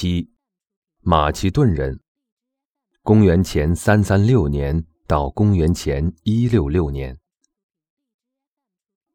[0.00, 0.30] 七，
[1.00, 2.00] 马其顿人。
[3.02, 7.18] 公元前三三六年到公元前一六六年。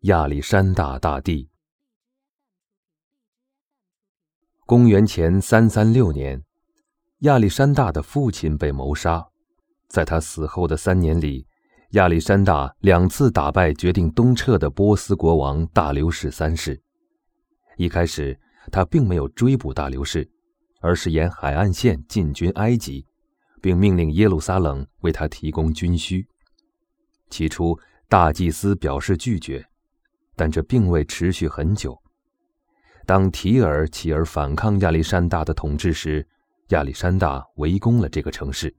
[0.01, 1.49] 亚历山大大帝。
[4.67, 6.43] 公元前三三六年，
[7.21, 9.27] 亚历山大的父亲被谋杀，
[9.87, 11.47] 在他死后的三年里，
[11.93, 16.79] 亚历山大两次打败决定东撤的波斯国王大流士三世。
[17.75, 18.39] 一开始，
[18.71, 20.29] 他并没有追捕大流士，
[20.85, 23.07] 而是沿海岸线进军埃及，
[23.59, 26.27] 并命令耶路撒冷为他提供军需。
[27.31, 27.75] 起初，
[28.07, 29.67] 大祭司表示拒绝。
[30.35, 31.99] 但这并未持续很久。
[33.03, 36.27] 当提尔起而反抗亚历山大的统治时，
[36.67, 38.75] 亚历山大围攻了这个城市，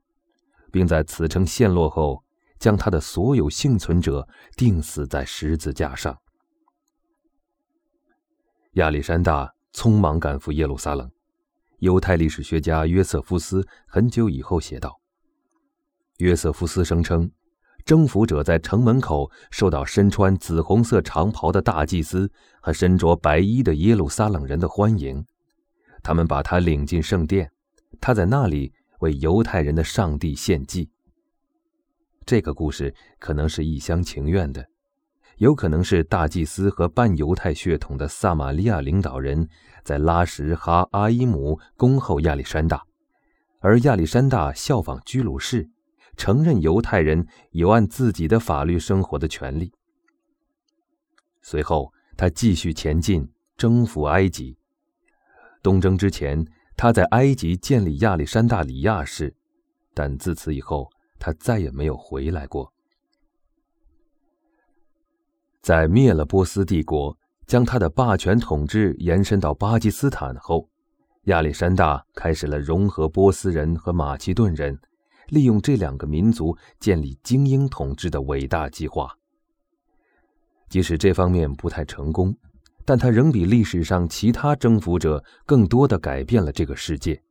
[0.71, 2.23] 并在此城陷落后，
[2.57, 6.17] 将他的所有幸存者钉死在十字架上。
[8.73, 11.11] 亚历山大匆忙赶赴耶路撒冷。
[11.77, 14.99] 犹太历史学家约瑟夫斯很久以后写道
[16.17, 17.31] ：“约瑟夫斯声称。”
[17.85, 25.25] 征服者在城门口受到身穿紫红色长袍的大祭司和身着白衣的耶路撒冷人的欢迎，
[26.03, 27.49] 他们把他领进圣殿，
[28.01, 30.89] 他在那里为犹太人的上帝献祭。
[32.25, 34.67] 这个故事可能是一厢情愿的，
[35.37, 39.47] 有可能是大祭司和半犹太血统的撒玛利亚领导人
[39.83, 42.83] 在拉什哈阿伊姆恭候亚历山大，
[43.59, 45.69] 而亚历山大效仿居鲁士。
[46.15, 49.71] 承认犹太人有按自己的法律生活的权利。
[51.43, 54.57] 随后，他继续前进，征服埃及。
[55.61, 56.43] 东征之前，
[56.75, 59.35] 他在埃及建立亚历山大里亚市，
[59.93, 62.73] 但自此以后，他再也没有回来过。
[65.67, 70.69] 在灭了波斯帝国，将他的霸权统治延伸到巴基斯坦后，
[71.23, 74.79] 亚历山大开始了融合波斯人和马其顿人。
[75.27, 79.13] 利用这两个民族建立精英统治的伟大计划，
[80.69, 82.33] 即使这方面不太成功，
[82.85, 87.21] 但他仍比历史上其他征服者更多的改变了这个世界。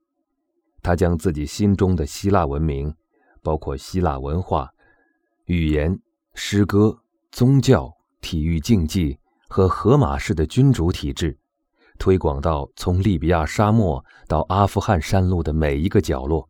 [0.82, 2.94] 他将自己心中的希腊文明，
[3.42, 4.70] 包括希腊文化、
[5.46, 5.98] 语言、
[6.34, 6.98] 诗歌、
[7.30, 9.18] 宗教、体育竞技
[9.48, 11.38] 和荷马式的君主体制，
[11.98, 16.48] 推广到从利比亚沙漠到阿富汗山路的每一个角落。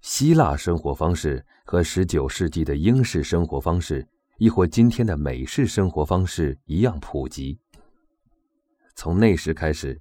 [0.00, 4.06] 希腊生活方式和19世纪的英式生活方式，
[4.38, 7.58] 亦或今天的美式生活方式一样普及。
[8.94, 10.00] 从那时开始，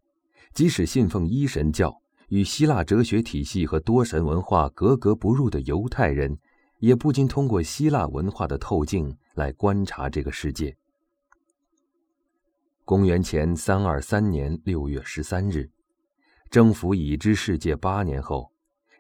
[0.53, 6.38] 即使信奉一神教、与希腊哲学体系和多神文化格格不入的犹太人，
[6.80, 10.75] 也不禁通过希腊文化的透镜来观察这个世界。
[12.83, 15.72] 公元前323年6月13日，
[16.51, 18.51] 征服已知世界八年后。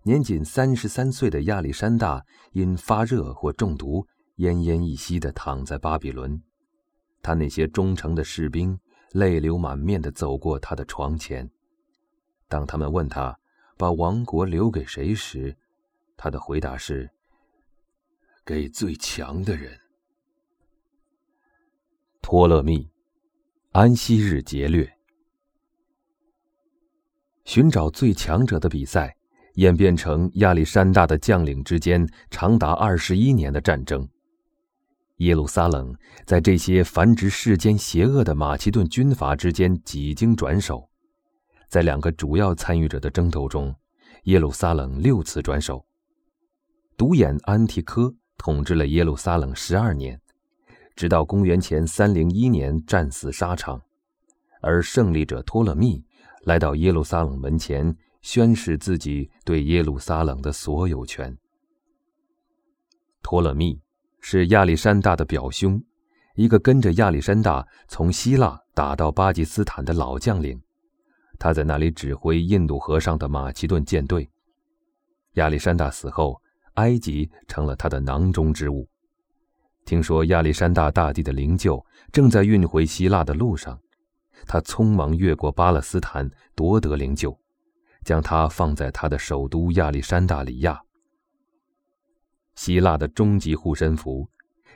[0.03, 4.07] 年仅三十三岁的亚历山大因发热或中毒，
[4.37, 6.41] 奄奄一息地躺在巴比伦。
[7.21, 8.79] 他那些忠诚的士兵
[9.11, 11.51] 泪流满面地走过他的床前。
[12.47, 13.37] 当他们问他
[13.77, 15.57] 把王国留给谁时，
[16.15, 17.11] 他的回答是
[18.45, 19.77] ：“给最强的人。”
[22.21, 22.89] 托勒密，
[23.71, 24.91] 安息日劫掠，
[27.45, 29.15] 寻找最强者的比赛。
[29.55, 34.07] 演变成亚历山大的将领之间长达二十一年的战争。
[35.17, 35.93] 耶路撒冷
[36.25, 40.87] 在这些繁殖世间邪恶的马其顿军阀之间几经转手，
[41.67, 43.75] 在两个主要参与者的争斗中，
[44.25, 45.85] 耶路撒冷六次转手。
[46.95, 50.21] 独眼安提柯统治了耶路撒冷十二年，
[50.99, 53.81] 直到公元前三零一年战死沙场，
[54.59, 56.03] 而胜利者托勒密
[56.43, 57.95] 来到耶路撒冷门前。
[58.21, 61.37] 宣誓自己对耶路撒冷的所有权。
[63.23, 63.79] 托勒密
[64.19, 65.81] 是亚历山大的表兄，
[66.35, 70.61] 一个跟着亚历山大从希腊打到巴基斯坦的老将领。
[71.39, 74.29] 他在那里指挥印度河上的马其顿舰队。
[75.35, 76.41] 亚历山大死后，
[76.73, 78.85] 埃及成了他的囊中之物。
[79.89, 83.81] 听说亚历山大大帝的灵柩正在运回希腊的路上，
[84.45, 87.35] 他匆忙越过巴勒斯坦，夺得灵柩。
[88.03, 90.79] 将它放在他的首都亚历山大里亚。
[92.53, 94.29] 希腊的终极护身符，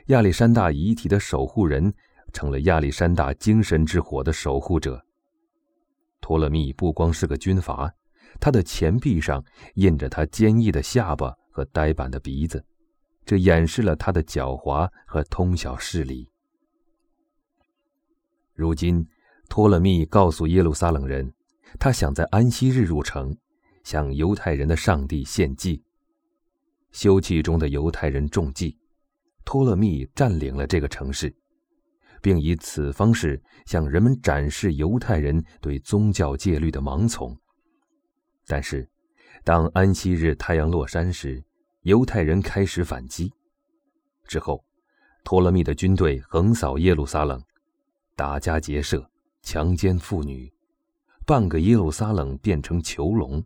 [0.06, 1.94] 亚历山大遗体的守护人，
[2.32, 5.00] 成了亚历山大精神之火的守护者。
[6.20, 7.88] 托勒密不光是个军阀，
[8.40, 9.44] 他的钱币上
[9.74, 12.64] 印着他坚毅的下巴和呆板的鼻子，
[13.24, 16.30] 这掩饰了他的狡猾和通晓事理。
[18.52, 19.06] 如今，
[19.48, 21.32] 托勒密告诉耶路撒冷人。
[21.76, 23.36] 他想在安息日入城，
[23.82, 25.82] 向犹太人的上帝献祭。
[26.92, 28.78] 休憩中的犹太人中计，
[29.44, 31.34] 托勒密占领了这个城市，
[32.22, 37.36] 并以此方式向人们展示犹太人对宗教戒律的盲从。
[38.46, 38.88] 但是，
[39.42, 41.42] 当安息日太阳落山时，
[41.84, 43.32] 犹太人开始反击。
[44.26, 44.62] 之后，
[45.22, 47.42] 托勒密的军队横扫耶路撒冷，
[48.14, 49.08] 打家劫舍，
[49.42, 50.52] 强奸妇女，
[51.26, 53.42] 半个耶路撒冷变成囚笼。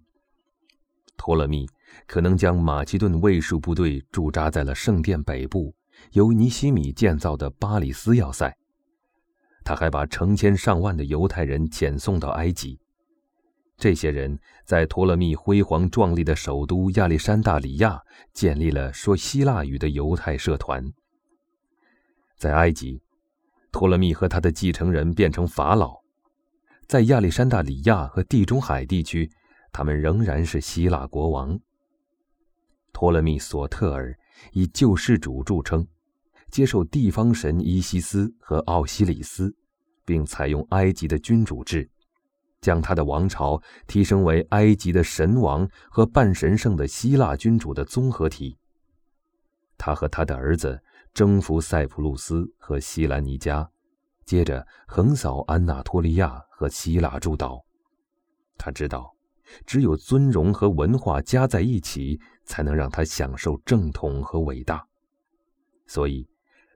[1.16, 1.68] 托勒密。
[2.06, 5.74] 可能将马其顿卫戍部队驻扎在了圣殿北部，
[6.12, 8.54] 由尼西米建造的巴里斯要塞。
[9.64, 12.78] 他还把成千上万的犹太人遣送到埃及。
[13.78, 18.02] 这些人在托勒密辉煌壮丽的首都亚历山大里亚
[18.34, 20.84] 建立了说希腊语的犹太社团。
[22.36, 23.00] 在埃及，
[23.70, 26.02] 托勒密和他的继承人变成法老；
[26.88, 29.30] 在亚历山大里亚和地中海地区，
[29.70, 31.56] 他们仍然是希腊国王。
[32.92, 34.18] 托勒密索特尔
[34.50, 35.86] 以救世主著称，
[36.50, 39.54] 接受地方神伊西斯和奥西里斯，
[40.04, 41.88] 并采用埃及的君主制，
[42.60, 48.56] 将他的王朝提升为埃及的神王和半神圣的希腊君主的综合体。
[49.76, 50.82] 他和他的儿子
[51.12, 53.68] 征服塞浦路斯和西兰尼加，
[54.24, 57.64] 接着横扫安纳托利亚和希腊诸岛。
[58.56, 59.14] 他知道。
[59.64, 64.86] 只有尊荣和文化加在一起，才能让他享受正统和伟大。
[65.86, 66.28] 所以，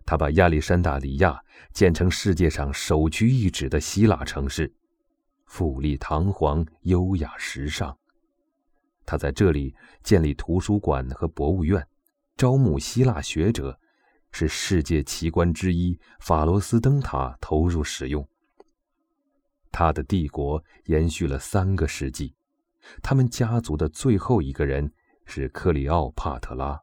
[0.07, 1.39] 他把亚历山大里亚
[1.75, 4.73] 建成世界上首屈一指的希腊城市，
[5.53, 7.95] 富丽堂皇、优雅时尚。
[9.05, 11.87] 他在这里建立图书馆和博物院，
[12.39, 13.79] 招募希腊学者，
[14.31, 18.27] 使世界奇观之一法罗斯灯塔投入使用。
[19.71, 22.35] 他的帝国延续了三个世纪。
[23.03, 24.91] 他们家族的最后一个人
[25.27, 26.81] 是克里奥帕特拉。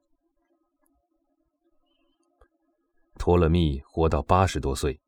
[3.17, 5.01] 托勒密活到八十多岁，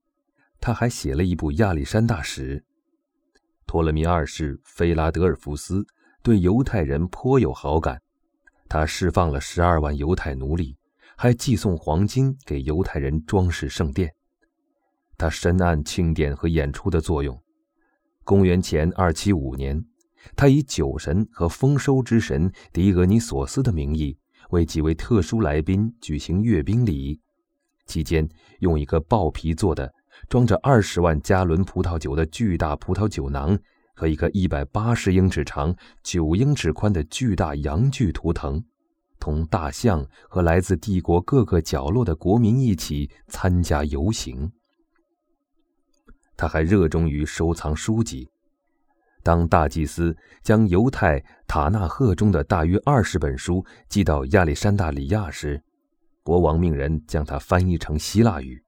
[0.60, 2.58] 他还写了一部《亚历山大史》。
[3.72, 5.88] 托勒密二世菲拉德尔福斯
[6.22, 8.02] 对犹太人颇有好感，
[8.68, 10.76] 他释放了十二万犹太奴隶，
[11.16, 14.14] 还寄送黄金给犹太人装饰圣殿。
[15.18, 17.42] 他深谙庆典和演出的作用。
[18.26, 19.82] 公元前二七五年。
[20.36, 24.18] 他以酒神和丰收之神狄俄尼索斯的名义，
[24.50, 27.22] 为几位特殊来宾举行阅兵礼，
[27.86, 28.28] 期间
[28.60, 29.94] 用一个豹皮做的
[30.32, 33.60] 装着二十万加仑葡萄酒的巨大葡萄酒囊
[33.94, 38.64] 和一个一百八十英尺长、九英尺宽的巨大羊具图腾，
[39.20, 44.50] 同大象和来自帝国各个角落的国民一起参加游行。
[46.38, 48.30] 他还热衷于收藏书籍。
[49.22, 55.62] 当大祭司将犹太塔纳赫中的大约二十本书寄到亚历山大里亚时，
[56.24, 58.64] 国王命人将它翻译成希腊语。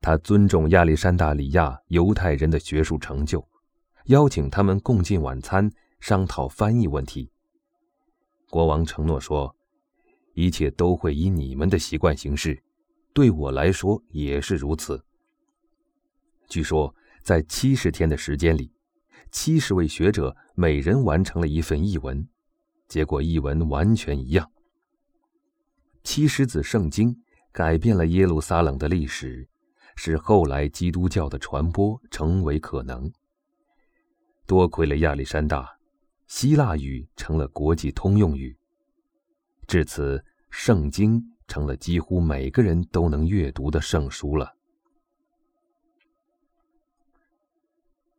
[0.00, 3.46] 他尊重亚历山大里亚犹太人的学术成就，
[4.06, 5.70] 邀请他们共进晚餐，
[6.00, 7.30] 商讨翻译问题。
[8.48, 9.54] 国王承诺说
[10.34, 12.62] ：“一切都会以你们的习惯行事，
[13.12, 15.04] 对我来说也是如此。”
[16.48, 18.72] 据说，在七十天的时间里。
[19.32, 22.26] 七十位学者每人完成了一份译文，
[22.88, 24.50] 结果译文完全一样。
[26.02, 27.22] 七十子圣经
[27.52, 29.48] 改变了耶路撒冷的历史，
[30.02, 33.12] 使后来基督教的传播成为可能。
[34.46, 35.68] 多亏了亚历山大，
[36.26, 38.56] 希腊语成了国际通用语。
[39.66, 44.56] 至此，圣经成了几乎每个人都能阅读的圣书了。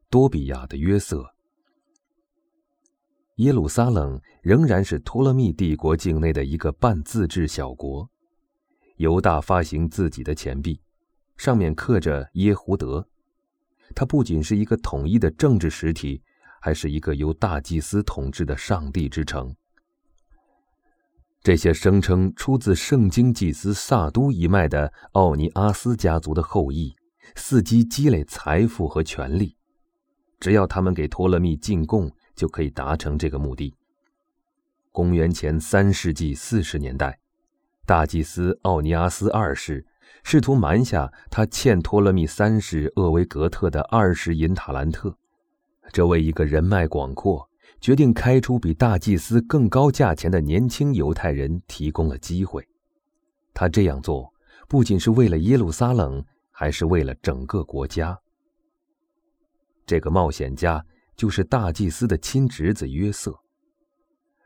[0.08, 1.34] 多比亚的约瑟。
[3.38, 8.08] 耶路撒冷仍然是托勒密帝国境内的一个半自治小国。
[8.98, 10.80] 犹大发行自己的钱币，
[11.42, 13.04] 上面刻着耶胡德。
[13.96, 16.22] 它不仅是一个统一的政治实体，
[16.62, 19.52] 还是一个由大祭司统治的上帝之城。
[21.42, 26.96] 这些声称出自圣经祭司萨都一脉的奥尼阿斯家族的后裔，
[27.36, 29.58] 伺机积累财富和权力。
[30.40, 33.74] 只要他们给托勒密进贡，就可以达成这个目的。
[34.92, 37.18] 公元前三世纪四十年代，
[37.88, 39.88] 大祭司奥尼阿斯二世
[40.24, 45.18] 试图瞒下他欠托勒密三世厄维格特的二十银塔兰特，
[45.92, 47.50] 这为一个人脉广阔、
[47.80, 52.66] 决定开出比大祭司更高价钱的年轻犹太人提供了机会。
[53.54, 54.32] 他这样做
[54.68, 58.18] 不仅是为了耶路撒冷，还是为了整个国家。
[59.86, 60.86] 这个冒险家
[61.18, 63.38] 就是大祭司的亲侄子约瑟。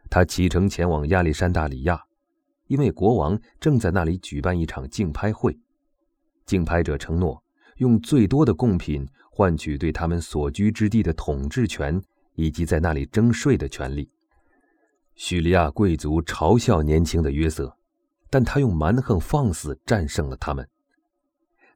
[0.09, 2.01] 他启程前往亚历山大里亚，
[2.67, 5.59] 因为国王正在那里举办一场竞拍会。
[6.45, 7.41] 竞拍者承诺
[7.77, 12.01] 用最多的贡品换取对他们所居之地的统治权
[12.35, 14.09] 以及在那里征税的权利。
[15.15, 17.75] 叙利亚贵族嘲笑年轻的约瑟，
[18.29, 20.67] 但他用蛮横放肆战胜了他们。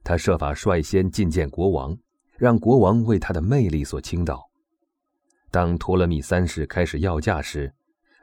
[0.04, 1.96] 他设法率先觐见国王，
[2.36, 4.48] 让国王为他的魅力所倾倒。
[5.50, 7.72] 当托勒密三世开始要价时，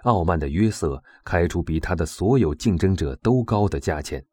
[0.03, 4.23] 傲慢的约瑟开出比他的所有竞争者都高的价钱。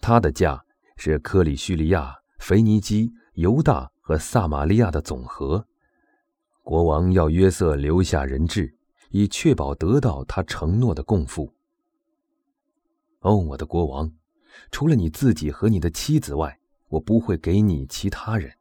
[0.00, 0.62] 他的价
[1.04, 5.66] 是克里叙利亚、腓尼基、犹大和撒玛利亚的总和。
[6.62, 8.72] 国王要约瑟留下人质，
[9.10, 11.52] 以确保得到他承诺的供付。
[13.18, 14.12] 哦，我的国王，
[14.70, 16.56] 除了你自己和你的妻子外，
[16.88, 18.52] 我不会给你其他人。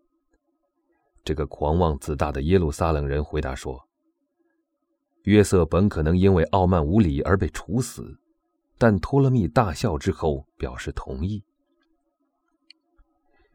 [1.24, 3.88] 这个狂妄自大的耶路撒冷人回答说。
[5.26, 8.20] 约瑟本可能因为傲慢无礼而被处死，
[8.80, 11.44] 但托勒密大笑之后表示同意。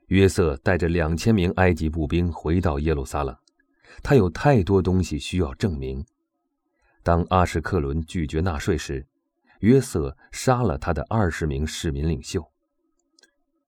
[0.06, 3.36] 约瑟带着两千名埃及步兵回到耶路撒冷，
[4.02, 6.04] 他有太多东西需要证明。
[7.02, 9.06] 当阿什克伦拒绝纳税时，
[9.60, 12.44] 约瑟杀了他的二十名市民领袖。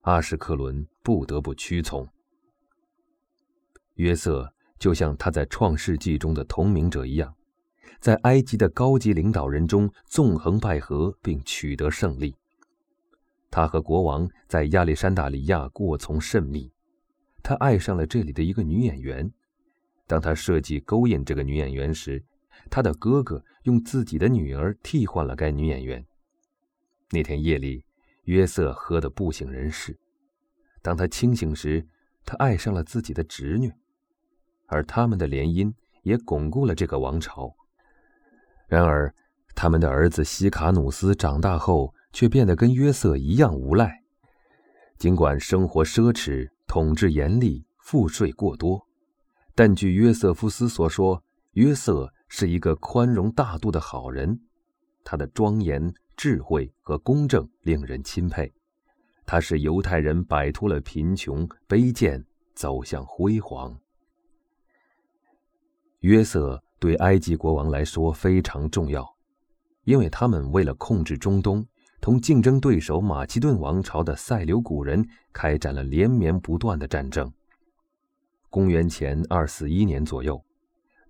[0.02, 2.09] 阿什克伦不得不屈从。
[3.95, 7.35] 约瑟就像他在《创世纪》中的同名者一样。
[8.00, 12.37] 在埃及的高级领导人中纵横捭阖，并取得胜利。
[13.58, 16.70] 他和国王在亚历山大里亚过从甚密。
[17.42, 19.28] 他爱上了这里的一个女演员。
[20.06, 22.24] 当他设计勾引这个女演员时，
[22.70, 26.06] 他的哥哥用自己的女儿替换了该女演员。
[27.10, 27.84] 那天夜里，
[28.26, 29.98] 约瑟喝得不省人事。
[30.80, 31.84] 当他清醒时，
[32.24, 33.72] 他爱上了自己的侄女，
[34.66, 35.74] 而他们的联姻
[36.04, 37.52] 也巩固了这个王朝。
[38.68, 39.12] 然而，
[39.56, 44.02] 他们的儿子西卡努斯长大后却变得跟约瑟一样无赖。
[44.96, 48.86] 尽管生活奢侈、统治严厉、赋税过多，
[49.54, 51.22] 但据约瑟夫斯所说，
[51.52, 54.40] 约瑟是一个宽容大度的好人。
[55.04, 58.52] 他的庄严、智慧和公正令人钦佩。
[59.24, 62.24] 他使犹太人摆脱了贫穷、卑贱，
[62.54, 63.78] 走向辉煌。
[66.00, 66.62] 约瑟。
[66.80, 69.04] 对埃及国王来说非常重要，
[69.82, 71.66] 因为他们为了控制中东，
[72.00, 77.30] 同竞争对手马其顿王朝的塞琉古人开展了连绵不断的战争。
[78.50, 80.42] 公元前二四一年左右，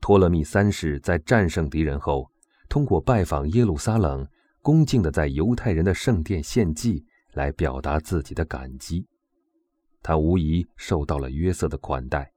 [0.01, 2.31] 托勒密三世在战胜敌人后，
[2.69, 4.27] 通过拜访耶路撒冷，
[4.61, 7.05] 恭敬地在犹太人的圣殿献祭，
[7.35, 9.07] 来表达自己的感激。
[10.03, 12.33] 他无疑受到了约瑟的款待。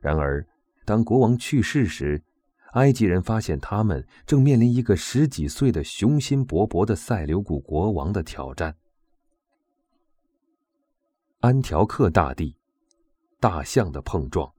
[0.00, 0.44] 然而，
[0.84, 2.22] 当国王去世时，
[2.74, 8.76] 埃及人发现他们正面临一个十几岁的雄心勃勃的塞琉古国王的挑战——
[11.40, 12.56] 安条克大帝，
[13.38, 14.52] 大象的碰撞。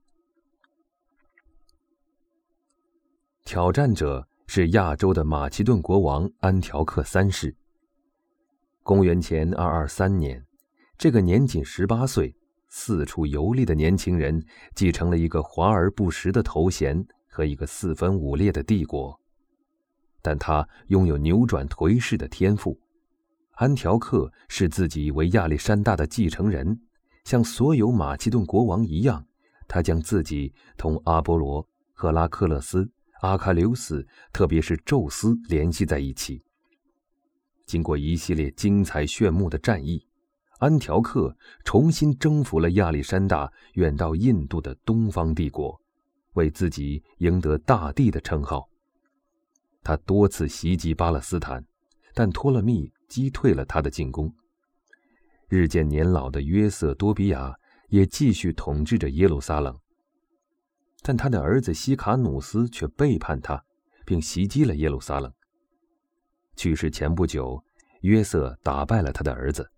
[3.44, 7.56] 挑战者是亚洲的马其顿国王安条克三世。
[8.82, 10.46] 公元前二二三年，
[10.98, 12.36] 这个年仅十八岁。
[12.68, 14.46] 四处游历的年轻人
[14.76, 19.20] 继承了一个华而不实的头衔和一个四分五裂的帝国，
[20.22, 22.80] 但他拥有扭转颓势的天赋。
[23.56, 26.80] 安条克视自己为亚历山大的继承人，
[27.26, 29.28] 像所有马其顿国王一样，
[29.68, 32.90] 他将自己同阿波罗、赫拉克勒斯、
[33.20, 36.42] 阿喀琉斯，特别是宙斯联系在一起。
[37.66, 40.02] 经过一系列精彩炫目的战役。
[40.60, 45.78] 安条克重新征服了亚历山大远到印度的东方帝国，
[46.36, 48.70] 为自己赢得“大帝”的称号。
[49.84, 51.66] 他多次袭击巴勒斯坦，
[52.14, 54.34] 但托勒密击退了他的进攻。
[55.48, 57.56] 日渐年老的约瑟多比亚
[57.90, 59.78] 也继续统治着耶路撒冷，
[61.04, 63.64] 但他的儿子西卡努斯却背叛他，
[64.06, 65.32] 并袭击了耶路撒冷。
[66.56, 67.64] 去世前不久，
[68.02, 69.70] 约瑟打败了他的儿子。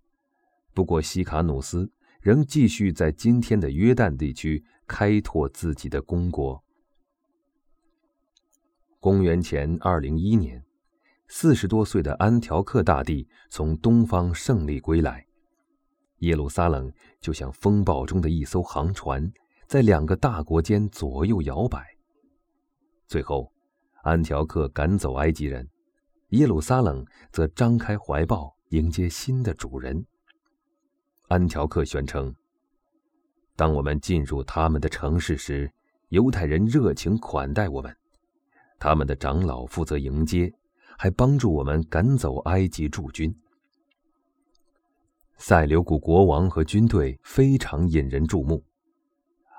[0.73, 6.63] 不过，西卡努斯仍继续在今天的约旦地区开拓自己的公国。
[9.00, 10.65] 公元前二零一年，
[11.27, 15.27] 四十多岁的安条克大帝从东方胜利归来，
[16.20, 19.32] 耶路撒冷就像风暴中的一艘航船，
[19.67, 21.86] 在两个大国间左右摇摆。
[23.06, 23.51] 最后，
[24.03, 25.70] 安条克赶走埃及人，
[26.29, 30.06] 耶路撒冷则张开怀抱迎接新的主人。
[31.27, 32.34] 安条克宣称
[33.57, 35.69] ：“当我们进入他们的城市时，
[36.09, 37.93] 犹太人热情款待我们，
[38.77, 40.53] 他们的长老负责迎接，
[40.95, 43.35] 还帮助我们赶走埃及驻军。
[45.37, 48.63] 塞琉古国王和军队非常引人注目。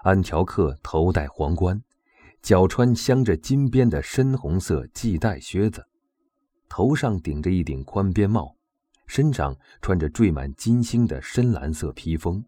[0.04, 1.82] 安条克头戴皇冠，
[2.40, 5.84] 脚穿镶着金边的深红色系带靴子，
[6.68, 8.54] 头上顶着一顶宽边帽，
[9.08, 12.44] 身上穿着缀满金星的深蓝色披风，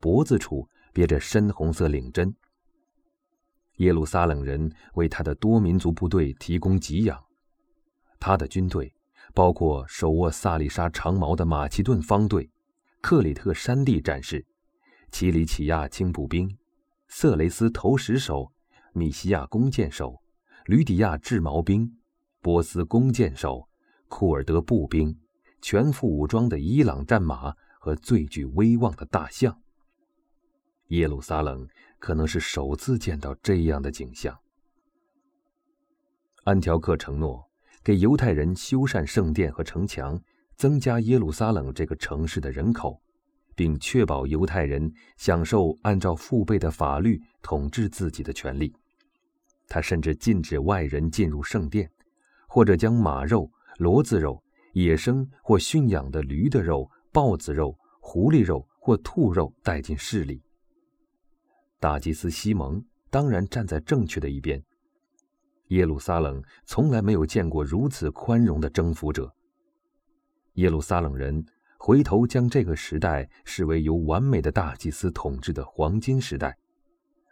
[0.00, 2.34] 脖子处别着深红色领针。
[3.76, 7.22] 耶路撒冷人为他的多民族部队提供给养，
[8.18, 8.92] 他的军队
[9.34, 12.50] 包括手握萨利沙长矛的马其顿方队、
[13.00, 14.44] 克里特山地战士、
[15.12, 16.58] 奇里乞亚轻步兵、
[17.06, 18.50] 色雷斯投石手、
[18.92, 20.20] 米西亚弓箭手、
[20.64, 21.96] 吕底亚制矛兵、
[22.40, 23.68] 波斯弓箭手、
[24.08, 25.16] 库尔德步兵、
[25.62, 29.56] 全副武装的伊朗战马和最具威望的大象。
[30.88, 31.66] 耶路撒冷。
[32.00, 34.38] 可能是首次见到这样的景象。
[36.44, 37.44] 安条克承诺
[37.82, 40.16] 给犹太人修缮圣殿和城墙，
[40.54, 43.02] 增加耶路撒冷这个城市的人口，
[43.56, 48.72] 并确保犹太人享受按照父辈的法律统治自己的权利。
[49.66, 51.90] 他甚至禁止外人进入圣殿，
[52.46, 54.40] 或者将马肉、骡子肉、
[54.72, 60.40] 野生或驯养的驴的肉、豹子肉、狐狸肉或兔肉带进市里。
[61.80, 64.62] 大祭司西蒙当然站在正确的一边。
[65.68, 69.32] 耶路撒冷从来没有见过如此宽容的征服者。
[70.54, 71.44] 耶路撒冷人
[71.78, 76.56] 回头将这个时代视为由完美的大祭司统治的黄金时代。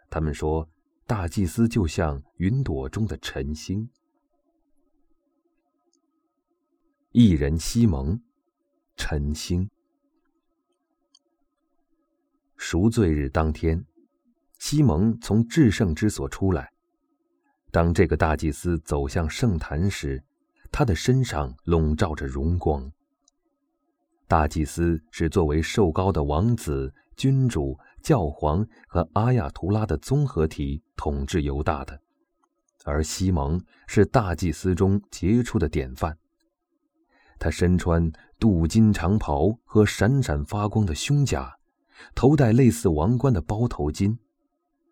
[0.09, 0.69] 他们说，
[1.05, 3.89] 大祭司就像云朵中的晨星。
[7.11, 8.21] 一人西蒙，
[8.95, 9.67] 晨星。
[12.55, 13.83] 赎罪日当天。
[14.69, 16.69] 西蒙从至圣之所出来。
[17.71, 20.21] 当这个大祭司走向圣坛时，
[20.69, 22.91] 他的身上笼罩着荣光。
[24.27, 31.97] 大祭司是作为瘦高的王子、君主、教皇和阿亚图拉的综合体统治犹大的，
[32.83, 36.17] 而西蒙是大祭司中杰出的典范。
[37.39, 41.55] 他身穿镀金长袍和闪闪发光的胸甲，
[42.13, 44.17] 头戴类似王冠的包头巾。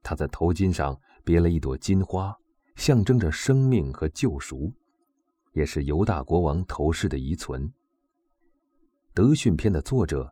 [0.06, 2.32] 他在头巾上别了一朵金花，
[2.76, 4.72] 象征着生命和救赎，
[5.54, 7.74] 也是犹大国王头饰的遗存。
[9.16, 10.32] 德训篇的作者，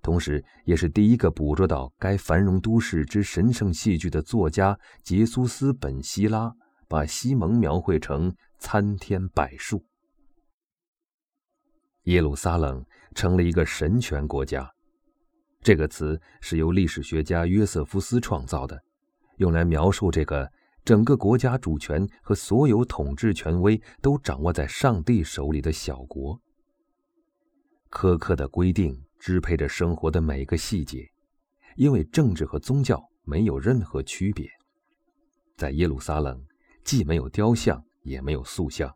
[0.00, 6.50] 同时也是第一个捕捉到该繁荣都市之神圣戏剧的作家杰苏斯·本希拉，
[6.88, 9.84] 把西蒙描绘成参天柏树。
[12.04, 12.82] 耶路撒冷
[13.14, 14.72] 成了一个神权国家，
[15.60, 18.82] 这个词是由历史学家约瑟夫斯创造的。
[19.40, 20.50] 用来描述这个
[20.84, 26.38] 整个国家主权和所有统治权威都掌握在上帝手里的小国。
[27.90, 31.10] 苛刻的规定支配着生活的每个细节，
[31.76, 34.46] 因为政治和宗教没有任何区别。
[35.56, 36.38] 在耶路撒冷，
[36.84, 38.94] 既没有雕像，也没有塑像，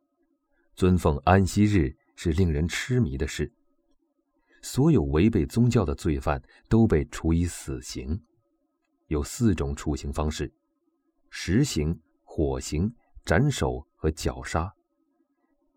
[0.77, 3.51] 尊奉安息日是令人痴迷的事。
[4.61, 8.21] 所有违背宗教的罪犯都被处以死刑。
[9.09, 10.53] 有四种处刑方式：
[11.31, 14.73] 石刑、火刑、斩首和绞杀。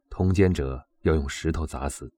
[0.10, 2.12] 通奸者要用石头砸死。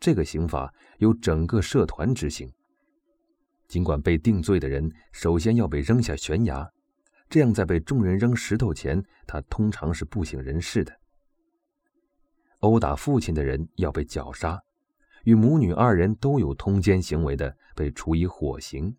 [0.00, 2.52] 这个刑罚由整个社团执行。
[3.66, 6.70] 尽管被定罪的人首先要被扔下悬崖，
[7.28, 11.00] 这样在被众人扔石头前，他通常是不省人事的。
[12.60, 14.62] 殴打父亲的人要被绞杀，
[15.24, 18.96] 与母女二人都有通奸行为的，被处以火刑。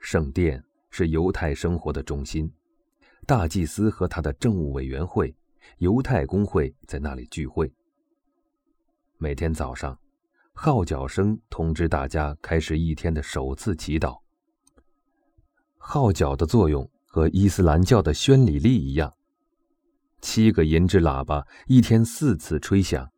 [0.00, 2.50] 圣殿是犹太生活的中心，
[3.26, 5.34] 大祭司和他的政务委员会、
[5.78, 7.72] 犹太公会在那里聚会。
[9.18, 9.98] 每天早上，
[10.52, 14.20] 号角声通知大家开始一天的首次祈祷。
[15.76, 19.12] 号角的作用和伊斯兰教的宣礼历一样，
[20.20, 23.10] 七个银质喇叭一天四次吹响，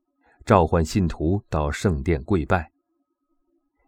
[0.44, 2.69] 召唤信徒到圣殿跪拜。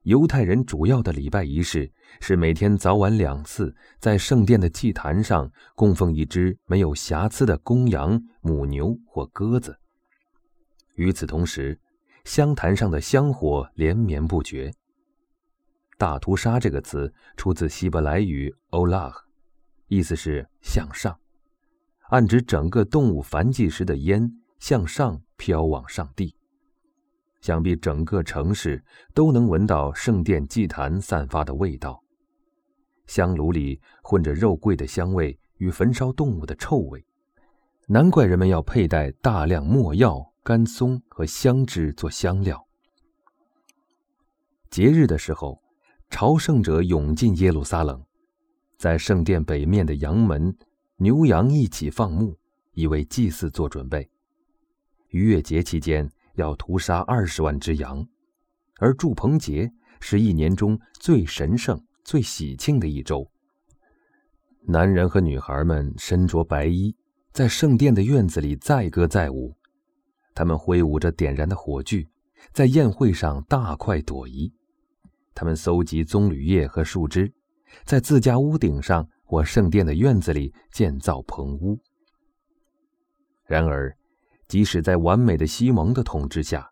[0.02, 1.88] 犹太人主要的礼拜仪式
[2.20, 9.78] 是每天早晚两次，在圣殿的祭坛上供奉一只没有瑕疵的公羊、母牛或鸽子。
[10.96, 11.78] 与此同时，
[12.24, 14.72] 香坛上的香火连绵不绝。
[15.96, 19.14] 大屠杀这个词出自希伯来语 “olah”，
[19.86, 21.16] 意思是向上，
[22.08, 26.34] 暗指整个动物繁殖时的烟向上飘往上帝。
[27.42, 32.02] 想必整个城市都能闻到圣殿祭坛散发的味道。
[33.06, 37.04] 香炉里混着肉桂的香味与焚烧动物的臭味，
[37.88, 42.64] 难怪人们要佩戴大量没药、干松和香脂做香料。
[44.70, 45.60] 节日的时候，
[46.10, 48.00] 朝圣者涌进耶路撒冷，
[48.78, 50.56] 在圣殿北面的羊门，
[50.96, 52.38] 牛羊一起放牧，
[52.72, 54.08] 以为祭祀做准备。
[55.08, 58.06] 逾越节期间要屠杀二十万只羊，
[58.78, 63.30] 而祝棚节是一年中最神圣、最喜庆的一周。
[64.66, 66.94] 男人和女孩们身着白衣，
[67.32, 69.54] 在圣殿的院子里载歌载舞，
[70.34, 72.08] 他们挥舞着点燃的火炬，
[72.52, 74.52] 在宴会上大快朵颐。
[75.34, 77.32] 他们搜集棕榈叶和树枝，
[77.84, 81.78] 在自家屋顶上或圣殿的院子里建造棚屋。
[83.46, 83.96] 然而，
[84.52, 86.70] 即使在完美的西蒙的统治下，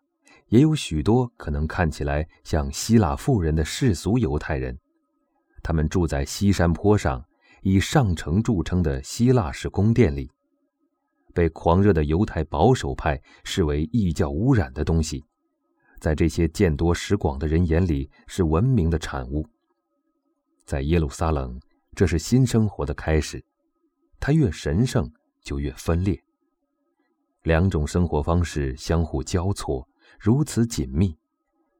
[0.49, 4.77] 也有许多可能看起来像希腊富人的世俗犹太人。
[5.63, 7.25] 他们住在西山坡上，
[7.63, 10.29] 以上城著称的希腊式宫殿里，
[11.33, 15.25] 被狂热的犹太保守派视为异教污染的东西。
[15.99, 19.43] 在这些见多识广的人眼里，是文明的产物。
[20.65, 21.59] 在耶路撒冷，
[21.95, 23.43] 这是新生活的开始。
[24.19, 26.23] 它越神圣，就越分裂。
[27.43, 29.87] 两种生活方式相互交错，
[30.19, 31.17] 如此紧密，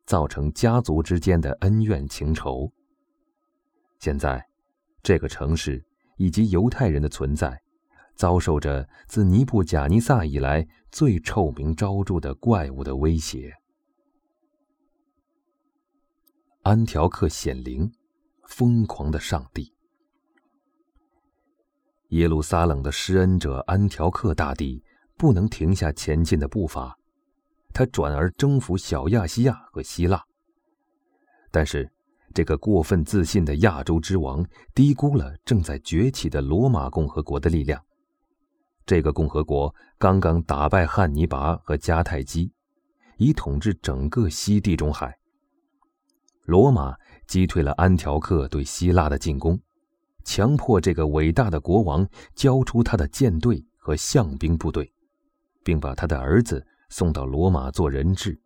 [0.05, 2.71] 造成家族之间的恩怨情仇。
[3.99, 4.43] 现在，
[5.03, 5.85] 这个城市
[6.17, 7.61] 以及犹太人的存在，
[8.15, 13.55] 遭受着自尼布贾尼撒以来最臭名昭著的怪物的威胁。
[16.63, 17.91] 安条克显灵，
[18.47, 19.73] 疯狂的上帝。
[22.09, 24.83] 耶路撒冷的施恩者安条克大帝
[25.21, 26.97] 不能停下前进的步伐，
[27.71, 30.19] 他转而征服小亚细亚和希腊。
[31.51, 31.87] 但是，
[32.33, 37.79] 这个过分自信的亚洲之王低估了正在崛起的罗马共和国的力量。
[38.83, 42.51] 这个共和国刚刚打败汉尼拔和迦太基，
[43.17, 45.15] 已统治整个西地中海。
[46.45, 49.61] 罗马击退了安条克对希腊的进攻，
[50.23, 54.91] 强迫这个伟大的国王交出他的舰队和象兵部队，
[55.63, 58.39] 并把他的儿子送到罗马做人质。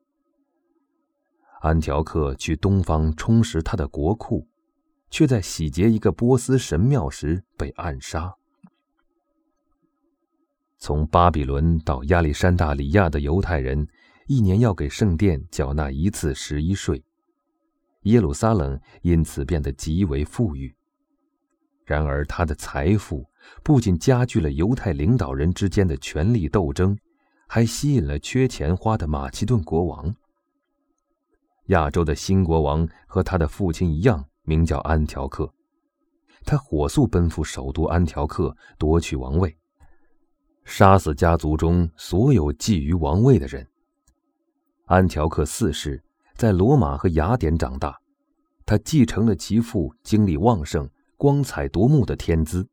[1.61, 4.47] 安条克去东方充实他的国库，
[5.09, 8.33] 却在洗劫一个波斯神庙时被暗杀。
[10.77, 13.87] 从巴比伦到亚历山大里亚的犹太人，
[14.27, 17.03] 一年要给圣殿缴纳一次十一税。
[18.03, 20.75] 耶路撒冷因此变得极为富裕。
[21.85, 23.27] 然而，他的财富
[23.63, 26.95] 不仅加剧了犹太领导人之间的权力斗争，
[27.55, 30.13] 还吸引了缺钱花的马其顿国王。
[31.67, 35.49] 亚洲的新国王和他的父亲一样，名叫安条克。
[36.43, 39.55] 他火速奔赴首都安条克，夺取王位，
[40.65, 43.65] 杀死家族中所有觊觎王位的人。
[44.87, 46.03] 安条克四世。
[46.35, 47.97] 在罗马和雅典长大，
[48.65, 52.67] 他继承了其父精力旺盛、光彩夺目的天资，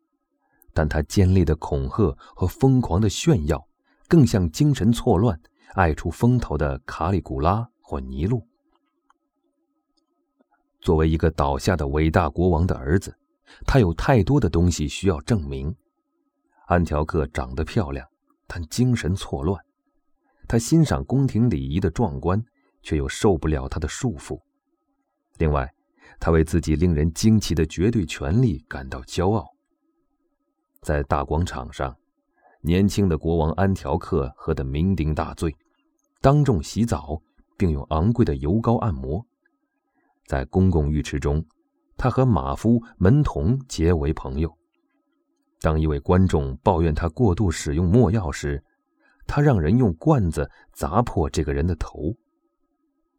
[0.75, 3.65] 但他尖利的恐吓和疯狂的炫耀，
[4.13, 5.41] 更像精神错乱、
[5.73, 8.47] 爱出风头的卡里古拉或尼禄。
[10.83, 13.17] 作为一个倒下的伟大国王的儿子，
[13.67, 15.75] 他有太多的东西需要证明。
[16.67, 18.07] 安条克长得漂亮，
[18.47, 19.59] 但精神错乱。
[20.47, 22.45] 他欣赏宫廷礼仪的壮观。
[22.83, 24.41] 却又受不了他的束缚。
[25.39, 25.73] 另外，
[26.19, 29.47] 他为自己令人惊奇的绝对权力感到骄傲。
[30.81, 31.97] 在大广场上，
[32.65, 35.53] 年轻的国王安条克喝得酩酊大醉，
[36.21, 37.21] 当众洗澡，
[37.59, 39.21] 并用昂贵的油膏按摩。
[40.27, 41.45] 在公共浴池中，
[41.97, 44.57] 他和马夫、门童结为朋友。
[45.61, 48.63] 当一位观众抱怨他过度使用墨药时，
[49.27, 52.15] 他让人用罐子砸破这个人的头。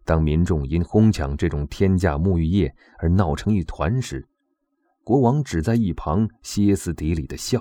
[0.06, 4.26] 当民众因哄抢这种天价沐浴液而闹成一团时，
[5.04, 7.60] 国王只在一旁歇斯底里的笑。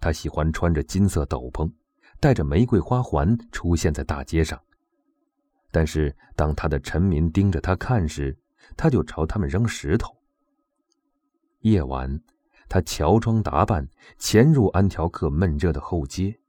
[0.00, 1.70] 他喜欢穿着金色斗篷，
[2.18, 4.60] 戴着玫瑰花环出现在大街上。
[5.70, 8.36] 但是当他的臣民盯着他看时，
[8.76, 10.16] 他就朝他们扔石头。
[11.60, 12.20] 夜晚，
[12.68, 13.86] 他乔装打扮，
[14.18, 16.40] 潜入安条克闷热的后街，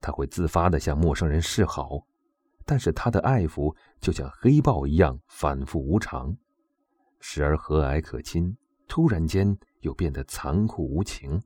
[0.00, 2.06] 他会自发地向陌生人示好。
[2.64, 6.36] 但是他的爱抚就像黑豹一样反复无常，
[7.20, 8.56] 时而和蔼可亲，
[8.88, 11.42] 突然间又变得残酷无情。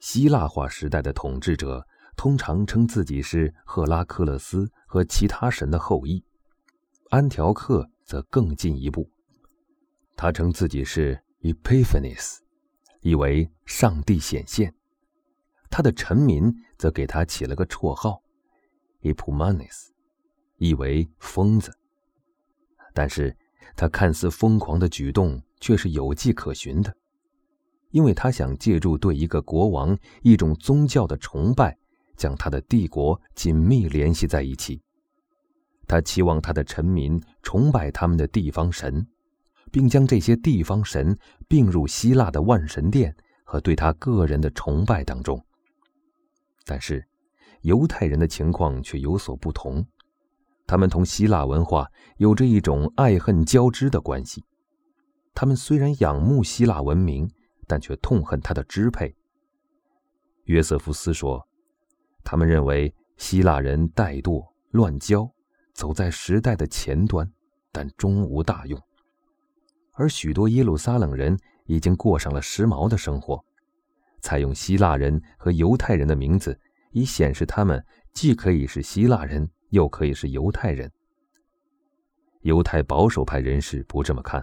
[0.00, 6.24] 希腊化时代的统治者通常称自己是赫拉克勒斯和其他神的后裔，
[7.10, 9.10] 安条克则更进一步，
[10.16, 12.38] 他称自己是 Epiphanes，
[13.00, 14.74] 意为上帝显现。
[15.70, 18.22] 他的臣民则给他起了个绰号
[19.02, 19.88] Epumanes，
[20.56, 21.76] 意为疯子。
[22.94, 23.36] 但是，
[23.76, 26.96] 他看似疯狂的举动却是有迹可循的，
[27.90, 31.76] 因为他想借助对一个国王一种宗教的崇拜，
[32.16, 34.80] 将他的帝国紧密联系在一起。
[35.86, 39.06] 他期望他的臣民崇拜他们的地方神，
[39.72, 45.42] 并将这些地方神并入希腊的万神殿和对他个人的崇拜当中。
[46.66, 47.02] 但是，
[47.62, 49.86] 犹太人的情况却有所不同。
[50.66, 51.86] 他们同希腊文化
[52.18, 54.44] 有着一种爱恨交织的关系。
[55.32, 57.30] 他们虽然仰慕希腊文明，
[57.68, 59.14] 但却痛恨他的支配。
[60.44, 61.46] 约瑟夫斯说
[62.24, 65.30] ：“他们认为希腊人怠惰乱交，
[65.74, 67.30] 走在时代的前端，
[67.70, 68.82] 但终无大用。
[69.92, 73.44] 而许多耶路撒冷人已经过上了时髦的生活，
[74.20, 76.58] 采用希腊人和犹太人的名字，
[76.90, 80.90] 以显示他们既可以是希腊人。”又可以是犹太人。
[82.40, 84.42] 犹太保守派人士不这么看，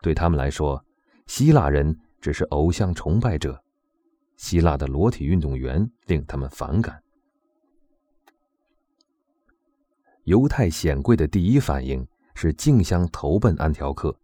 [0.00, 0.82] 对他们来说，
[1.26, 3.62] 希腊人只是偶像崇拜者，
[4.36, 7.02] 希腊的裸体运动员令他们反感。
[10.22, 14.16] 犹太显贵的第一反应是竞相投奔安条克，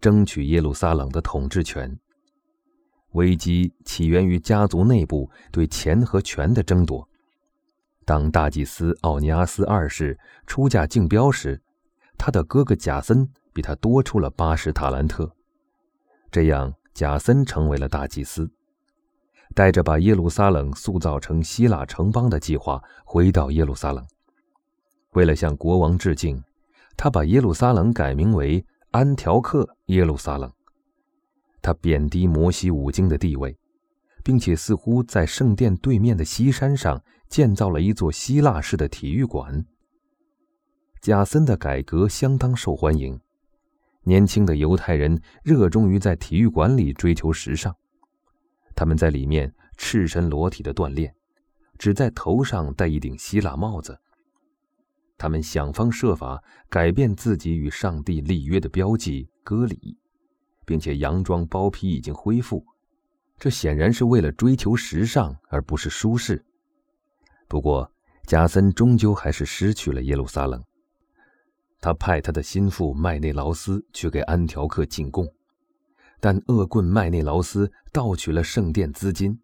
[0.00, 1.96] 争取耶路撒冷的统治权。
[3.12, 7.08] 危机起源于家族内部对钱和权的争夺。
[8.04, 11.62] 当大祭司奥尼阿斯二世出价竞标时，
[12.18, 15.32] 他的哥哥贾森比他多出了八十塔兰特，
[16.32, 18.50] 这样贾森成为了大祭司，
[19.54, 24.02] 带着把耶路撒冷塑造成希腊城邦的计划回到耶路撒冷。
[25.10, 26.42] 为了向国王致敬，
[26.96, 30.50] 他把耶路撒冷改名为安条克耶路撒冷。
[31.60, 33.54] 他贬低摩西五经的地位。
[34.24, 39.66] 并且似乎在圣殿对面的西山上建造了一座希腊式的体育馆。
[41.02, 43.20] 贾森的改革相当受欢迎，
[44.04, 47.74] 年轻的犹太人热衷于在体育馆里追求时尚，
[48.74, 51.14] 他们在里面赤身裸体的锻炼，
[51.78, 53.98] 只在头上戴一顶希腊帽子。
[55.16, 59.96] 他们想方设法改变自己与上帝立约的标记割礼，
[60.66, 62.64] 并且洋装包皮已经恢复。
[63.38, 66.44] 这显然是为了追求时尚，而不是舒适。
[67.48, 67.90] 不过，
[68.26, 70.62] 贾森终究还是失去了耶路撒冷。
[71.84, 75.30] 他派他的心腹麦内劳斯去给安条克进贡，
[76.18, 79.38] 但恶棍麦内劳斯盗取了圣殿资金，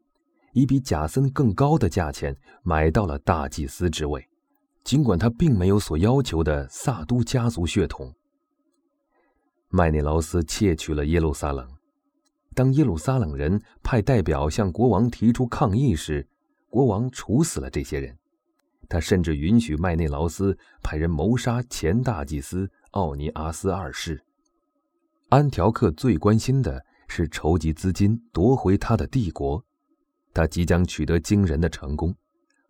[0.55, 4.26] 以比贾森更高的价钱买到了大祭司之位，
[4.85, 8.11] 尽管他并没有所要求的萨都家族血统。
[9.68, 11.68] 麦内劳斯窃取了耶路撒冷。
[12.55, 16.26] 当耶路撒冷人派代表向国王提出抗议时，
[16.70, 18.16] 国王处死了这些人。
[18.90, 24.20] 他甚至允许麦内劳斯派人谋杀前大祭司奥尼阿斯二世。
[25.29, 29.64] 安条克最关心的是筹集资金夺回他的帝国，
[30.35, 32.14] 他即将取得惊人的成功，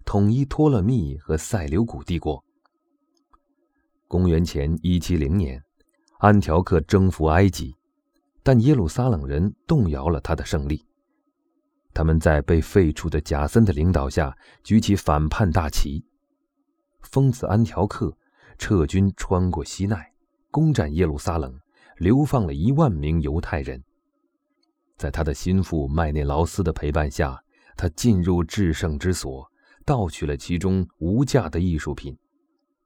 [0.05, 2.45] 统一托勒密和塞琉古帝国。
[4.07, 5.65] 公元前一七零年，
[6.19, 7.75] 安条克征服埃及。
[8.43, 10.83] 但耶路撒冷人动摇了他的胜利。
[11.93, 16.03] 他们在被废除的贾森的领导下举起反叛大旗。
[17.11, 18.17] 疯子安条克
[18.57, 20.13] 撤军穿过西奈，
[20.51, 21.59] 攻占耶路撒冷，
[21.97, 23.83] 流放了一万名犹太人。
[24.97, 27.43] 在他的心腹麦内劳斯的陪伴下，
[27.77, 29.51] 他进入至圣之所，
[29.85, 32.17] 盗取了其中无价的艺术品：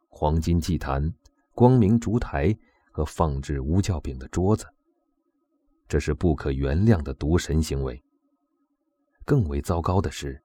[0.08, 1.12] 黄金祭坛、
[1.52, 2.56] 光明烛台
[2.92, 4.64] 和放置无教饼的桌子。
[5.86, 8.02] 这是不可原谅的渎神行为。
[9.26, 10.42] 更为糟糕的是，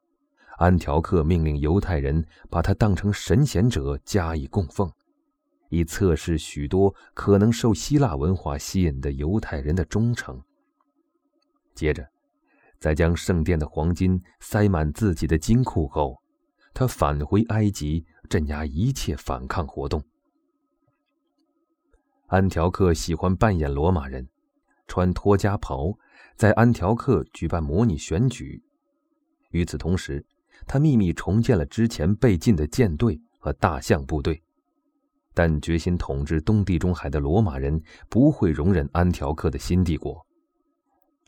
[0.60, 4.92] 安条克命令犹太人把他当成神贤者加以供奉，
[5.70, 10.42] 以测试许多可能受希腊文化吸引的犹太人的忠诚。
[11.74, 12.06] 接着，
[12.78, 16.22] 在将圣殿的黄金塞满自己的金库后，
[16.74, 20.04] 他返回埃及镇压一切反抗活动。
[22.28, 24.28] 安条克喜欢扮演罗马人。
[24.88, 25.94] 穿托加袍，
[26.36, 28.62] 在安条克举办模拟选举。
[29.52, 30.26] 与此同时，
[30.70, 34.40] 他秘密重建了之前被禁的舰队和大象部队。
[35.34, 40.24] 但决心统治东地中海的罗马人不会容忍安条克的新帝国。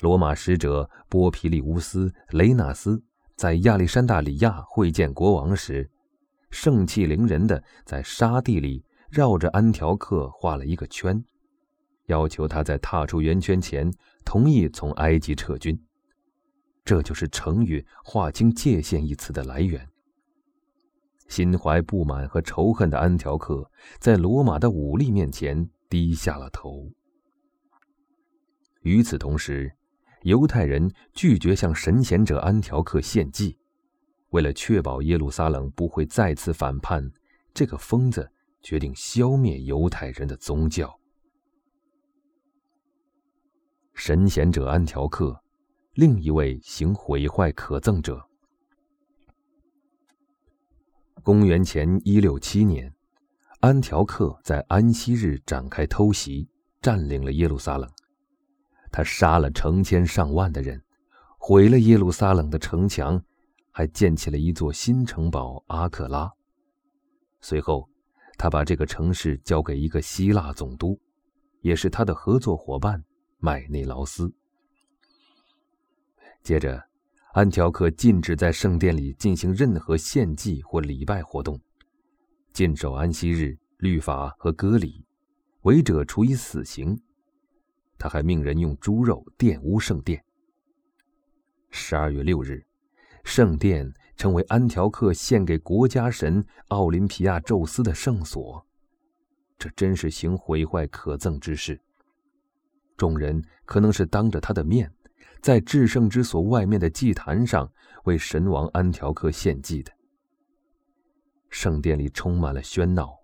[0.01, 3.01] 罗马使者波皮利乌斯·雷纳斯
[3.35, 5.89] 在亚历山大里亚会见国王时，
[6.51, 11.23] 盛气凌人的在沙地里绕着安条克画了一个圈。
[12.05, 13.91] 要求他在踏出圆圈前
[14.23, 15.79] 同意从埃及撤军。
[16.83, 19.87] 这就是成语“划清界限”一词的来源。
[21.27, 26.91] 心怀不满和仇恨的安条克，在罗马的武力面前低下了头。
[28.81, 29.73] 与此同时，
[30.23, 33.57] 犹太人拒绝向神贤者安条克献祭，
[34.31, 37.11] 为了确保耶路撒冷不会再次反叛，
[37.53, 38.29] 这个疯子
[38.61, 40.99] 决定消灭犹太人的宗教。
[43.93, 45.41] 神贤者安条克，
[45.93, 48.25] 另一位行毁坏可憎者。
[51.21, 52.93] 公元前一六七年，
[53.59, 56.47] 安条克在安息日展开偷袭，
[56.81, 57.89] 占领了耶路撒冷。
[58.89, 60.81] 他杀了成千上万的人，
[61.37, 63.21] 毁了耶路撒冷的城墙，
[63.71, 66.31] 还建起了一座新城堡阿克拉。
[67.41, 67.89] 随后，
[68.37, 70.97] 他把这个城市交给一个希腊总督，
[71.59, 73.03] 也是他的合作伙伴
[73.39, 74.33] 麦内劳斯。
[76.43, 76.83] 接着。
[77.33, 81.57] 安条克禁止在圣殿里进行任何献祭或礼拜活动，
[82.51, 85.05] 禁守安息日、律法和割礼，
[85.61, 87.01] 违者处以死刑。
[87.97, 90.21] 他还命人用猪肉玷污圣殿。
[91.69, 92.65] 十二月六日，
[93.23, 98.67] 圣殿成为安条克献给国家神奥林匹亚宙斯的圣所，
[99.57, 101.79] 这真是行毁坏可憎之事。
[102.97, 104.91] 众人可能是当着他的面。
[105.41, 107.71] 在至圣之所外面的祭坛上
[108.03, 109.91] 为神王安条克献祭的
[111.49, 113.17] 圣殿里充满了喧闹，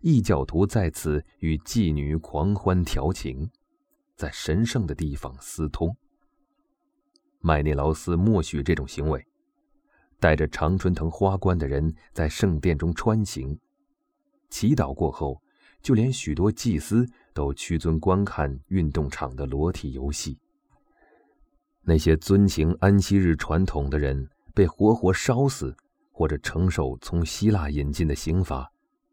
[0.00, 3.50] 异教徒在此与妓女狂欢调情，
[4.14, 5.96] 在神圣的地方私通。
[7.40, 9.26] 麦内劳斯默许这种行为，
[10.20, 13.58] 带着常春藤花冠的人在圣殿中穿行，
[14.48, 15.42] 祈祷过后，
[15.80, 20.38] 就连许多祭司都屈尊观看运动场的裸体游戏。
[21.84, 25.76] 那些遵行安息日传统的人被活活烧死，
[26.12, 28.70] 或者承受从希腊引进的刑罚，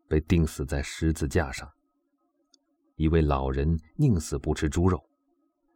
[0.07, 1.67] 被钉死在十字架上。
[2.95, 5.03] 一位老人宁死不吃猪肉，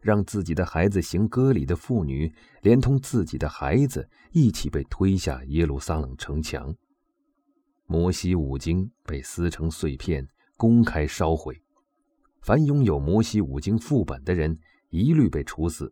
[0.01, 6.75] 让自己的孩子行割礼的妇女，连同自己的孩子一起被推下耶路撒冷城墙。
[7.87, 10.27] 摩西五经被撕成碎片，
[10.57, 11.59] 公开烧毁。
[12.41, 15.91] 凡拥有摩西五经副本的人，一律被处死。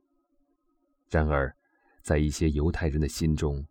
[1.12, 1.54] 然而，
[2.02, 3.66] 在一些犹太人的心中，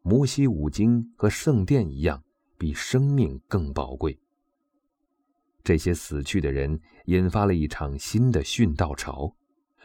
[0.00, 2.24] 摩西五经和圣殿一样，
[2.56, 4.18] 比生命更宝贵。
[5.62, 9.36] 这些死去的人引发了一场新的殉道潮，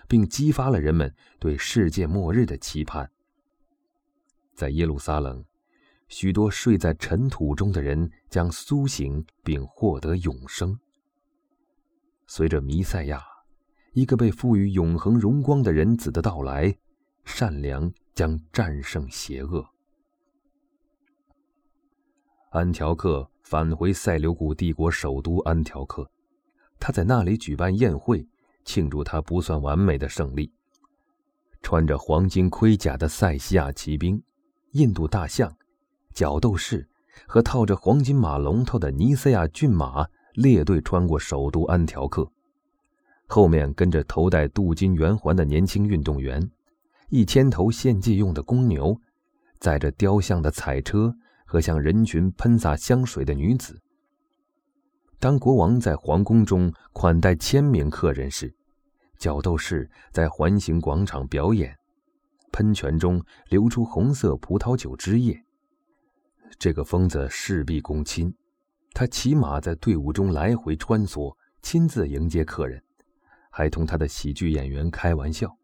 [0.08, 3.12] 并激发了人们对世界末日的期盼。
[4.56, 5.43] 在耶路撒冷，
[6.08, 10.80] 许多睡在尘土中的人将苏醒，并获得永生。
[12.26, 13.21] 随着弥赛亚，
[13.91, 16.74] 一个被赋予永恒荣光的人子的到来。
[17.23, 19.65] 善良将战胜邪恶。
[22.51, 26.10] 安条克返回塞琉古帝国首都安条克，
[26.79, 28.27] 他在那里举办宴会，
[28.65, 30.51] 庆祝他不算完美的胜利。
[31.62, 34.21] 穿着黄金盔甲的塞西亚骑兵、
[34.71, 35.55] 印度大象、
[36.13, 36.89] 角斗士
[37.27, 42.29] 和套着黄金马龙头的尼斯亚骏马列队穿过首都安条克，
[43.27, 46.51] 后面跟着头戴镀金圆环的年轻运动员。
[47.12, 48.97] 一千头献祭用的公牛，
[49.60, 51.13] 载着雕像的彩车
[51.45, 53.78] 和向人群喷洒香水的女子。
[55.19, 58.56] 当国王在皇宫中款待千名客人时，
[59.17, 61.78] 角斗士在环形广场表演，
[62.54, 65.38] 喷泉中流出红色葡萄酒汁液。
[66.58, 68.34] 这个疯子事必躬亲，
[68.93, 72.82] 他骑马在队伍中来回穿梭，亲自迎接客人，
[73.50, 75.58] 还同他的喜剧演员开玩笑。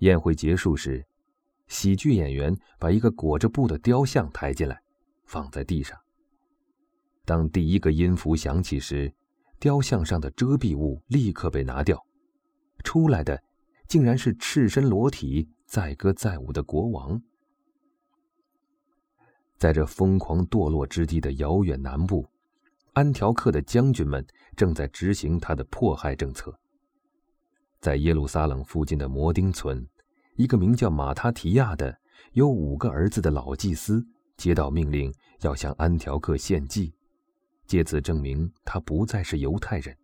[0.00, 1.04] 宴会结束时，
[1.68, 4.80] 喜剧演员把一个裹着布的雕像抬进来，
[5.24, 5.98] 放在地上。
[7.24, 9.12] 当第一个音符响起时，
[9.58, 12.02] 雕像上的遮蔽物立刻被拿掉，
[12.82, 13.42] 出来的
[13.86, 17.20] 竟然是赤身裸体、载歌载舞的国王。
[19.58, 22.26] 在这疯狂堕落之地的遥远南部，
[22.94, 24.26] 安条克的将军们
[24.56, 26.58] 正在执行他的迫害政策。
[27.80, 29.86] 在耶路撒冷附近的摩丁村，
[30.36, 31.98] 一个名叫马他提亚的、
[32.32, 34.06] 有五个儿子的老祭司
[34.36, 36.92] 接到命令，要向安条克献祭，
[37.66, 39.96] 借此证明他不再是犹太人。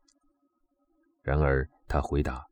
[1.23, 2.47] 然而，他回答：“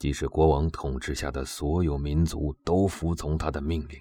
[0.00, 4.00] 即使国王统治下的所有民族都服从他的命令，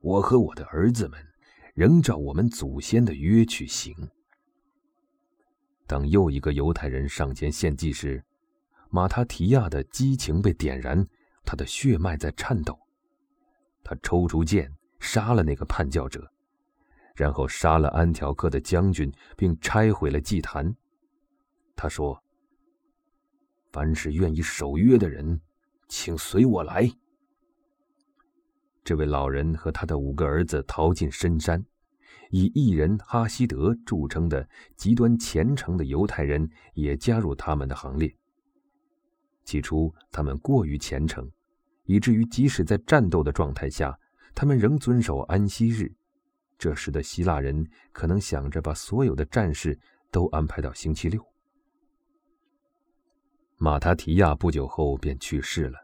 [0.00, 1.18] 我和我的儿子们
[1.74, 3.94] 仍照我们祖先的约去行。”
[5.88, 8.22] 当又一个犹太人上前献祭时，
[8.90, 11.06] 马塔提亚的激情被点燃，
[11.44, 12.78] 他的血脉在颤抖。
[13.82, 16.30] 他抽出剑，杀了那个叛教者，
[17.14, 20.74] 然后杀了安条克的将军，并拆毁了祭坛。
[21.76, 22.22] 他说
[23.70, 25.40] ：“凡是愿意守约的人，
[25.88, 26.90] 请随我来。”
[28.82, 31.64] 这位老人和他的五个儿子逃进深山，
[32.30, 38.16] 以异人哈希德著称的极端虔诚的犹太人也加入他们的行列。
[39.46, 41.26] 起初，他们过于虔诚。
[41.84, 43.96] 以至于即使在战斗的状态下，
[44.34, 45.90] 他们仍遵守安息日。
[46.58, 49.78] 这时的希腊人可能想着把所有的战事
[50.10, 51.24] 都安排到星期六。
[53.56, 55.78] 马塔提亚不久后便去世了，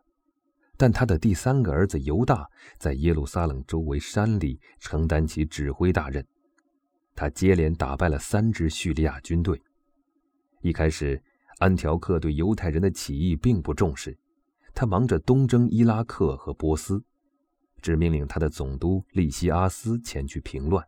[0.77, 6.27] 但他的第三个儿子犹大在耶路撒冷周围山里承担起指挥大任。
[7.15, 9.63] 他接连打败了三支叙利亚军队。
[10.63, 11.23] 一开始，
[11.63, 14.19] 安条克对犹太人的起义并不重视。
[14.75, 17.01] 他忙着东征伊拉克和波斯，
[17.81, 20.85] 只命令他的总督利西阿斯前去平乱，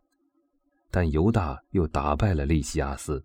[0.91, 3.23] 但犹大又打败了利西阿斯。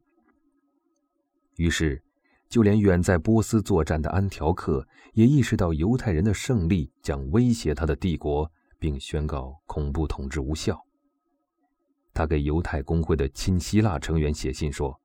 [1.56, 2.00] 于是，
[2.48, 8.48] 就连远在波斯作战的安条克也意识到犹太人的胜利将威胁他的帝国，
[8.78, 10.80] 并宣告恐怖统治无效。
[12.12, 15.00] 他给犹太公会的亲希腊成员写信说：“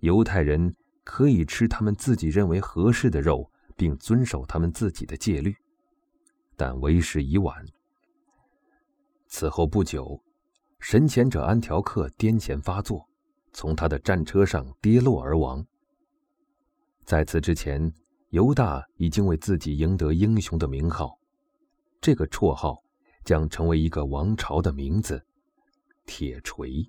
[0.00, 0.74] 犹太人
[1.08, 5.54] 可以吃他们自己认为合适的肉。”并遵守他们自己的戒律，
[6.56, 7.64] 但为时已晚。
[9.28, 10.20] 此后不久，
[10.80, 13.08] 神前者安条克癫痫发作，
[13.52, 15.64] 从他的战车上跌落而亡。
[17.04, 17.94] 在此之前，
[18.30, 21.16] 犹大已经为自己赢得英雄的名号，
[22.00, 22.82] 这个绰号
[23.24, 25.24] 将成为一个王朝的名字——
[26.04, 26.84] 铁锤。